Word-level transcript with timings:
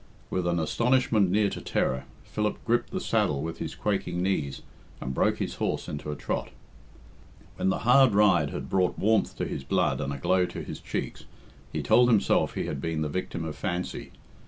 With 0.31 0.47
an 0.47 0.57
astonishment 0.59 1.29
near 1.29 1.51
to 1.51 1.61
terror, 1.61 2.05
Philip 2.23 2.57
gripped 2.65 2.89
the 2.89 2.99
saddle 2.99 3.43
with 3.43 3.59
his 3.59 3.75
quaking 3.75 4.23
knees, 4.23 4.63
and 4.99 5.13
broke 5.13 5.37
his 5.37 5.53
horse 5.57 5.87
into 5.87 6.11
a 6.11 6.15
trot. 6.15 6.49
When 7.57 7.69
the 7.69 7.77
hard 7.85 8.15
ride 8.15 8.49
had 8.49 8.67
brought 8.67 8.97
warmth 8.97 9.35
to 9.37 9.45
his 9.45 9.63
blood 9.63 10.01
and 10.01 10.11
a 10.11 10.17
glow 10.17 10.47
to 10.47 10.63
his 10.63 10.79
cheeks, 10.79 11.25
he 11.71 11.83
told 11.83 12.09
himself 12.09 12.55
he 12.55 12.65
had 12.65 12.81
been 12.81 13.03
the 13.03 13.09
victim 13.09 13.45
of 13.45 13.55
fancy. 13.55 14.11